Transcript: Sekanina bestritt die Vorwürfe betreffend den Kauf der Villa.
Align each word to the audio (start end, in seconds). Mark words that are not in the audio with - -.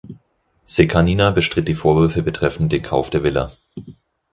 Sekanina 0.65 1.29
bestritt 1.29 1.67
die 1.67 1.75
Vorwürfe 1.75 2.23
betreffend 2.23 2.71
den 2.71 2.81
Kauf 2.81 3.11
der 3.11 3.21
Villa. 3.21 3.51